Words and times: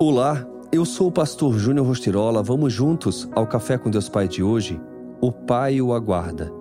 Olá, 0.00 0.46
eu 0.70 0.84
sou 0.84 1.08
o 1.08 1.12
pastor 1.12 1.58
Júnior 1.58 1.84
Rostirola. 1.84 2.40
Vamos 2.40 2.72
juntos 2.72 3.28
ao 3.34 3.48
Café 3.48 3.76
com 3.76 3.90
Deus 3.90 4.08
Pai 4.08 4.28
de 4.28 4.44
hoje? 4.44 4.80
O 5.20 5.32
Pai 5.32 5.80
o 5.80 5.92
aguarda. 5.92 6.52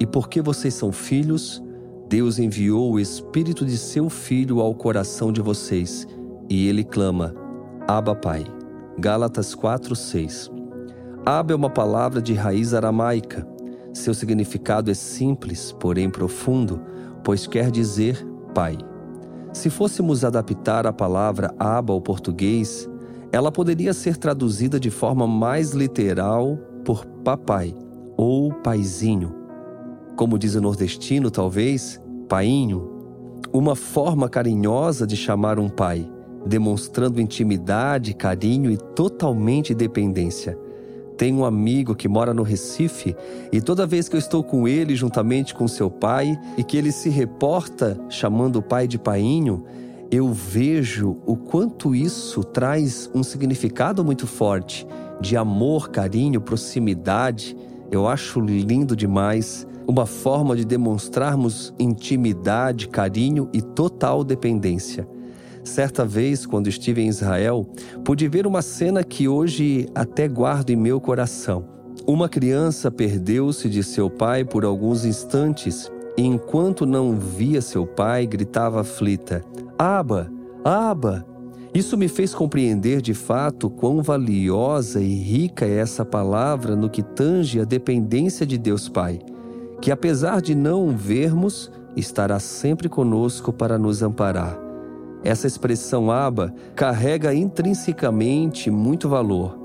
E 0.00 0.04
porque 0.04 0.42
vocês 0.42 0.74
são 0.74 0.90
filhos, 0.90 1.62
Deus 2.08 2.40
enviou 2.40 2.90
o 2.90 2.98
Espírito 2.98 3.64
de 3.64 3.78
seu 3.78 4.10
Filho 4.10 4.58
ao 4.58 4.74
coração 4.74 5.30
de 5.30 5.40
vocês 5.40 6.04
e 6.50 6.66
ele 6.66 6.82
clama: 6.82 7.32
Abba, 7.86 8.12
Pai. 8.16 8.44
Gálatas 8.98 9.54
4, 9.54 9.94
6. 9.94 10.50
Abba 11.24 11.52
é 11.52 11.56
uma 11.56 11.70
palavra 11.70 12.20
de 12.20 12.34
raiz 12.34 12.74
aramaica. 12.74 13.46
Seu 13.92 14.12
significado 14.12 14.90
é 14.90 14.94
simples, 14.94 15.70
porém 15.78 16.10
profundo, 16.10 16.80
pois 17.22 17.46
quer 17.46 17.70
dizer 17.70 18.26
Pai. 18.52 18.76
Se 19.54 19.70
fôssemos 19.70 20.24
adaptar 20.24 20.84
a 20.84 20.92
palavra 20.92 21.54
aba 21.60 21.92
ao 21.92 22.00
português, 22.00 22.90
ela 23.30 23.52
poderia 23.52 23.94
ser 23.94 24.16
traduzida 24.16 24.80
de 24.80 24.90
forma 24.90 25.28
mais 25.28 25.70
literal 25.70 26.58
por 26.84 27.06
papai 27.24 27.72
ou 28.16 28.52
paizinho. 28.52 29.32
Como 30.16 30.38
diz 30.38 30.56
o 30.56 30.60
nordestino, 30.60 31.30
talvez, 31.30 32.00
painho, 32.28 32.90
uma 33.52 33.76
forma 33.76 34.28
carinhosa 34.28 35.06
de 35.06 35.16
chamar 35.16 35.60
um 35.60 35.68
pai, 35.68 36.10
demonstrando 36.44 37.20
intimidade, 37.20 38.12
carinho 38.12 38.72
e 38.72 38.76
totalmente 38.76 39.72
dependência. 39.72 40.58
Tenho 41.16 41.38
um 41.38 41.44
amigo 41.44 41.94
que 41.94 42.08
mora 42.08 42.34
no 42.34 42.42
Recife 42.42 43.14
e 43.52 43.60
toda 43.60 43.86
vez 43.86 44.08
que 44.08 44.16
eu 44.16 44.18
estou 44.18 44.42
com 44.42 44.66
ele 44.66 44.96
juntamente 44.96 45.54
com 45.54 45.68
seu 45.68 45.90
pai 45.90 46.38
e 46.58 46.64
que 46.64 46.76
ele 46.76 46.90
se 46.90 47.08
reporta 47.08 47.98
chamando 48.08 48.56
o 48.56 48.62
pai 48.62 48.88
de 48.88 48.98
painho, 48.98 49.64
eu 50.10 50.32
vejo 50.32 51.16
o 51.24 51.36
quanto 51.36 51.94
isso 51.94 52.42
traz 52.42 53.10
um 53.14 53.22
significado 53.22 54.04
muito 54.04 54.26
forte 54.26 54.86
de 55.20 55.36
amor, 55.36 55.90
carinho, 55.90 56.40
proximidade. 56.40 57.56
Eu 57.90 58.08
acho 58.08 58.40
lindo 58.40 58.96
demais, 58.96 59.66
uma 59.86 60.06
forma 60.06 60.56
de 60.56 60.64
demonstrarmos 60.64 61.72
intimidade, 61.78 62.88
carinho 62.88 63.48
e 63.52 63.62
total 63.62 64.24
dependência. 64.24 65.06
Certa 65.64 66.04
vez, 66.04 66.44
quando 66.44 66.68
estive 66.68 67.00
em 67.00 67.08
Israel, 67.08 67.66
pude 68.04 68.28
ver 68.28 68.46
uma 68.46 68.60
cena 68.60 69.02
que 69.02 69.26
hoje 69.26 69.88
até 69.94 70.28
guardo 70.28 70.70
em 70.70 70.76
meu 70.76 71.00
coração. 71.00 71.64
Uma 72.06 72.28
criança 72.28 72.90
perdeu-se 72.90 73.68
de 73.68 73.82
seu 73.82 74.10
pai 74.10 74.44
por 74.44 74.64
alguns 74.64 75.06
instantes 75.06 75.90
e, 76.18 76.22
enquanto 76.22 76.84
não 76.84 77.16
via 77.16 77.62
seu 77.62 77.86
pai, 77.86 78.26
gritava 78.26 78.82
aflita: 78.82 79.42
Aba, 79.78 80.30
Aba! 80.62 81.26
Isso 81.74 81.96
me 81.96 82.06
fez 82.06 82.32
compreender 82.32 83.02
de 83.02 83.14
fato 83.14 83.68
quão 83.68 84.00
valiosa 84.00 85.00
e 85.00 85.12
rica 85.12 85.64
é 85.64 85.78
essa 85.78 86.04
palavra 86.04 86.76
no 86.76 86.88
que 86.88 87.02
tange 87.02 87.58
a 87.58 87.64
dependência 87.64 88.46
de 88.46 88.56
Deus 88.56 88.88
Pai, 88.88 89.18
que 89.80 89.90
apesar 89.90 90.40
de 90.40 90.54
não 90.54 90.86
o 90.86 90.92
vermos, 90.92 91.72
estará 91.96 92.38
sempre 92.38 92.88
conosco 92.88 93.52
para 93.52 93.76
nos 93.76 94.04
amparar. 94.04 94.63
Essa 95.24 95.46
expressão 95.46 96.10
aba 96.10 96.54
carrega 96.76 97.34
intrinsecamente 97.34 98.70
muito 98.70 99.08
valor. 99.08 99.58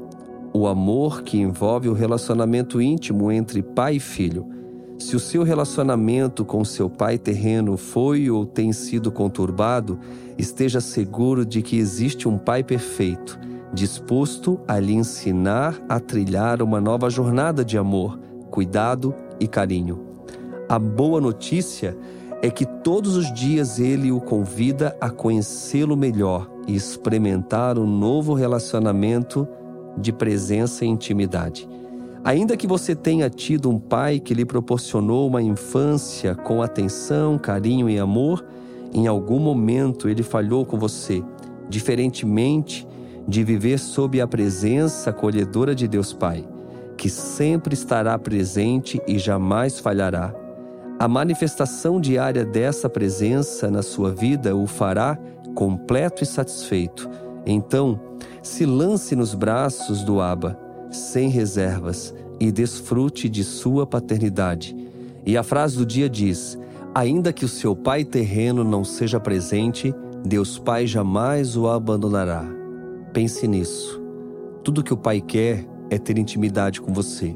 O 0.53 0.65
amor 0.67 1.21
que 1.21 1.37
envolve 1.37 1.89
o 1.89 1.93
relacionamento 1.93 2.81
íntimo 2.81 3.29
entre 3.29 3.61
pai 3.61 3.97
e 3.97 3.99
filho. 3.99 4.47
Se 4.97 5.17
o 5.17 5.19
seu 5.19 5.43
relacionamento 5.43 6.45
com 6.45 6.63
seu 6.63 6.89
pai 6.89 7.17
terreno 7.17 7.75
foi 7.75 8.29
ou 8.29 8.45
tem 8.45 8.71
sido 8.71 9.11
conturbado, 9.11 9.99
esteja 10.37 10.79
seguro 10.79 11.45
de 11.45 11.61
que 11.61 11.77
existe 11.77 12.27
um 12.27 12.37
pai 12.37 12.63
perfeito, 12.63 13.37
disposto 13.73 14.59
a 14.67 14.79
lhe 14.79 14.93
ensinar 14.93 15.77
a 15.89 15.99
trilhar 15.99 16.61
uma 16.61 16.79
nova 16.79 17.09
jornada 17.09 17.63
de 17.63 17.77
amor, 17.77 18.17
cuidado 18.49 19.13
e 19.39 19.47
carinho. 19.47 20.05
A 20.67 20.79
boa 20.79 21.19
notícia 21.19 21.97
é 21.97 22.18
que 22.47 22.65
todos 22.65 23.15
os 23.17 23.33
dias 23.33 23.79
ele 23.79 24.11
o 24.11 24.21
convida 24.21 24.95
a 25.01 25.09
conhecê-lo 25.09 25.97
melhor 25.97 26.49
e 26.67 26.75
experimentar 26.75 27.79
um 27.79 27.87
novo 27.87 28.33
relacionamento 28.33 29.47
de 29.97 30.13
presença 30.13 30.85
e 30.85 30.87
intimidade. 30.87 31.67
Ainda 32.23 32.55
que 32.55 32.67
você 32.67 32.95
tenha 32.95 33.29
tido 33.29 33.69
um 33.69 33.79
pai 33.79 34.19
que 34.19 34.33
lhe 34.33 34.45
proporcionou 34.45 35.27
uma 35.27 35.41
infância 35.41 36.35
com 36.35 36.61
atenção, 36.61 37.37
carinho 37.37 37.89
e 37.89 37.97
amor, 37.97 38.45
em 38.93 39.07
algum 39.07 39.39
momento 39.39 40.07
ele 40.07 40.23
falhou 40.23 40.65
com 40.65 40.77
você, 40.77 41.23
diferentemente 41.69 42.87
de 43.27 43.43
viver 43.43 43.79
sob 43.79 44.19
a 44.19 44.27
presença 44.27 45.11
acolhedora 45.11 45.75
de 45.75 45.87
Deus 45.87 46.13
Pai, 46.13 46.45
que 46.97 47.09
sempre 47.09 47.73
estará 47.73 48.17
presente 48.17 49.01
e 49.07 49.17
jamais 49.17 49.79
falhará. 49.79 50.33
A 50.99 51.07
manifestação 51.07 52.01
diária 52.01 52.43
dessa 52.43 52.89
presença 52.89 53.71
na 53.71 53.81
sua 53.81 54.11
vida 54.11 54.53
o 54.53 54.67
fará 54.67 55.17
completo 55.55 56.23
e 56.23 56.25
satisfeito. 56.25 57.09
Então, 57.45 57.97
se 58.43 58.65
lance 58.65 59.15
nos 59.15 59.33
braços 59.33 60.03
do 60.03 60.19
Abba, 60.19 60.59
sem 60.91 61.29
reservas, 61.29 62.13
e 62.37 62.51
desfrute 62.51 63.29
de 63.29 63.45
sua 63.45 63.87
paternidade. 63.87 64.75
E 65.25 65.37
a 65.37 65.43
frase 65.43 65.77
do 65.77 65.85
dia 65.85 66.09
diz: 66.09 66.59
Ainda 66.93 67.31
que 67.31 67.45
o 67.45 67.49
seu 67.49 67.75
pai 67.75 68.03
terreno 68.03 68.63
não 68.63 68.83
seja 68.83 69.21
presente, 69.21 69.95
Deus 70.25 70.59
Pai 70.59 70.85
jamais 70.85 71.55
o 71.55 71.69
abandonará. 71.69 72.43
Pense 73.13 73.47
nisso. 73.47 74.01
Tudo 74.65 74.83
que 74.83 74.93
o 74.93 74.97
pai 74.97 75.21
quer 75.21 75.65
é 75.89 75.97
ter 75.97 76.17
intimidade 76.17 76.81
com 76.81 76.93
você. 76.93 77.35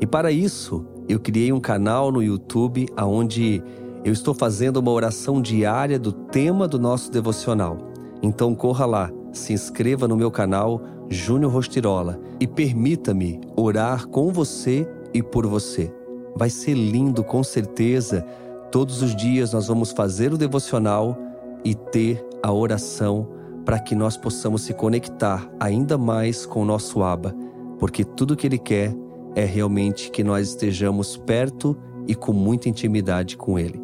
E 0.00 0.06
para 0.06 0.32
isso, 0.32 0.86
eu 1.08 1.18
criei 1.18 1.52
um 1.52 1.60
canal 1.60 2.10
no 2.12 2.22
YouTube 2.22 2.86
onde 2.98 3.62
eu 4.04 4.12
estou 4.12 4.34
fazendo 4.34 4.78
uma 4.78 4.90
oração 4.90 5.40
diária 5.40 5.98
do 5.98 6.12
tema 6.12 6.66
do 6.66 6.78
nosso 6.78 7.10
devocional. 7.10 7.78
Então 8.22 8.54
corra 8.54 8.86
lá, 8.86 9.10
se 9.32 9.52
inscreva 9.52 10.08
no 10.08 10.16
meu 10.16 10.30
canal 10.30 10.80
Júnior 11.08 11.52
Rostirola 11.52 12.20
e 12.40 12.46
permita-me 12.46 13.40
orar 13.56 14.06
com 14.08 14.32
você 14.32 14.88
e 15.12 15.22
por 15.22 15.46
você. 15.46 15.92
Vai 16.34 16.50
ser 16.50 16.74
lindo, 16.74 17.22
com 17.22 17.42
certeza. 17.44 18.24
Todos 18.70 19.02
os 19.02 19.14
dias 19.14 19.52
nós 19.52 19.68
vamos 19.68 19.92
fazer 19.92 20.32
o 20.32 20.38
devocional 20.38 21.16
e 21.64 21.74
ter 21.74 22.24
a 22.42 22.52
oração 22.52 23.28
para 23.64 23.78
que 23.78 23.94
nós 23.94 24.16
possamos 24.16 24.62
se 24.62 24.74
conectar 24.74 25.48
ainda 25.60 25.96
mais 25.96 26.44
com 26.46 26.62
o 26.62 26.64
nosso 26.64 27.02
Abba, 27.02 27.34
porque 27.78 28.04
tudo 28.04 28.36
que 28.36 28.46
Ele 28.46 28.58
quer 28.58 28.94
é 29.34 29.44
realmente 29.44 30.10
que 30.10 30.22
nós 30.22 30.48
estejamos 30.48 31.16
perto 31.16 31.76
e 32.06 32.14
com 32.14 32.32
muita 32.32 32.68
intimidade 32.68 33.36
com 33.36 33.58
Ele. 33.58 33.80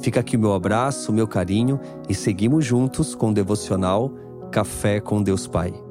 Fica 0.00 0.20
aqui 0.20 0.36
o 0.36 0.40
meu 0.40 0.52
abraço, 0.52 1.10
o 1.10 1.14
meu 1.14 1.26
carinho 1.26 1.80
e 2.08 2.14
seguimos 2.14 2.64
juntos 2.64 3.14
com 3.14 3.30
o 3.30 3.34
devocional 3.34 4.12
Café 4.50 5.00
com 5.00 5.22
Deus 5.22 5.46
Pai. 5.46 5.85